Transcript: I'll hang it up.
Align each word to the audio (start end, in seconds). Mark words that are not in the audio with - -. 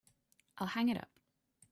I'll 0.57 0.65
hang 0.67 0.89
it 0.89 0.97
up. 0.97 1.09